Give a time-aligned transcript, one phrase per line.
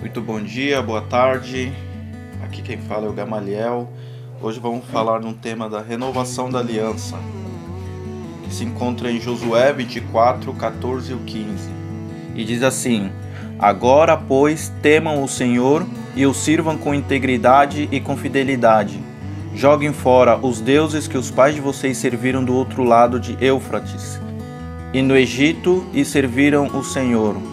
[0.00, 1.70] Muito bom dia, boa tarde.
[2.42, 3.86] Aqui quem fala é o Gamaliel.
[4.40, 7.18] Hoje vamos falar de um tema da renovação da aliança,
[8.42, 11.70] que se encontra em Josué 24, 14 e 15.
[12.34, 13.12] E diz assim:
[13.58, 15.86] Agora, pois, temam o Senhor
[16.16, 18.98] e o sirvam com integridade e com fidelidade.
[19.54, 24.18] Joguem fora os deuses que os pais de vocês serviram do outro lado de Eufrates
[24.94, 27.49] e no Egito e serviram o Senhor.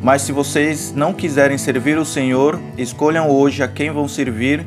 [0.00, 4.64] Mas se vocês não quiserem servir o Senhor, escolham hoje a quem vão servir,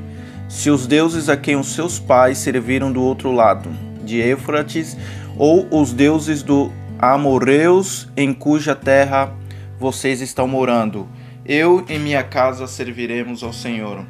[0.49, 3.69] se os deuses a quem os seus pais serviram do outro lado,
[4.03, 4.97] de Eufrates,
[5.37, 9.33] ou os deuses do Amorreus, em cuja terra
[9.79, 11.07] vocês estão morando.
[11.45, 14.05] Eu e minha casa serviremos ao Senhor.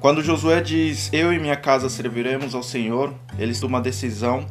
[0.00, 4.44] Quando Josué diz eu e minha casa serviremos ao Senhor, ele toma uma decisão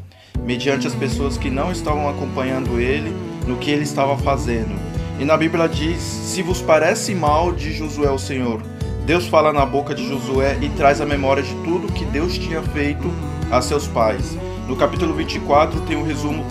[0.44, 3.14] mediante as pessoas que não estavam acompanhando ele
[3.46, 4.87] no que ele estava fazendo.
[5.20, 8.62] E na Bíblia diz: Se vos parece mal, diz Josué ao Senhor.
[9.06, 12.62] Deus fala na boca de Josué e traz a memória de tudo que Deus tinha
[12.62, 13.10] feito
[13.50, 14.38] a seus pais.
[14.68, 16.46] No capítulo 24 tem um resumo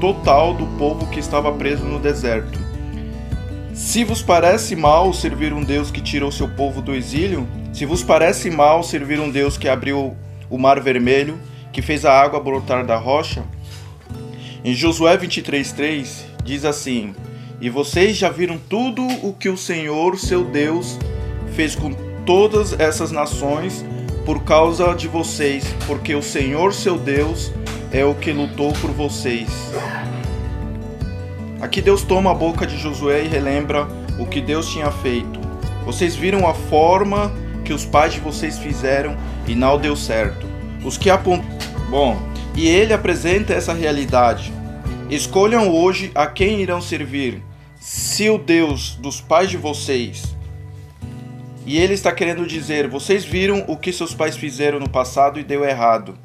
[0.00, 2.58] total do povo que estava preso no deserto.
[3.72, 8.04] Se vos parece mal servir um Deus que tirou seu povo do exílio, se vos
[8.04, 10.14] parece mal servir um Deus que abriu
[10.48, 11.38] o mar vermelho,
[11.72, 13.42] que fez a água brotar da rocha,
[14.62, 17.14] em Josué 23:3 diz assim:
[17.60, 20.98] e vocês já viram tudo o que o Senhor, seu Deus,
[21.54, 21.92] fez com
[22.26, 23.84] todas essas nações
[24.24, 27.52] por causa de vocês, porque o Senhor, seu Deus,
[27.92, 29.48] é o que lutou por vocês.
[31.60, 33.86] Aqui Deus toma a boca de Josué e relembra
[34.18, 35.40] o que Deus tinha feito.
[35.84, 37.32] Vocês viram a forma
[37.64, 40.46] que os pais de vocês fizeram e não deu certo.
[40.84, 41.48] Os que apontam.
[41.88, 42.20] Bom,
[42.54, 44.52] e ele apresenta essa realidade.
[45.10, 47.42] Escolham hoje a quem irão servir
[47.78, 50.34] se o Deus dos pais de vocês,
[51.66, 55.44] e ele está querendo dizer, vocês viram o que seus pais fizeram no passado e
[55.44, 56.16] deu errado.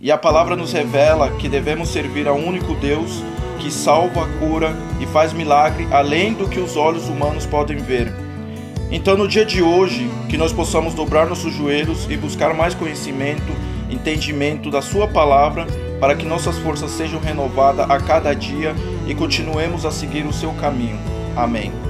[0.00, 3.22] E a palavra nos revela que devemos servir ao único Deus
[3.58, 8.12] que salva, cura e faz milagre além do que os olhos humanos podem ver.
[8.90, 13.52] Então, no dia de hoje, que nós possamos dobrar nossos joelhos e buscar mais conhecimento,
[13.90, 15.66] entendimento da Sua palavra
[16.00, 18.74] para que nossas forças sejam renovadas a cada dia
[19.06, 20.98] e continuemos a seguir o seu caminho.
[21.36, 21.87] Amém.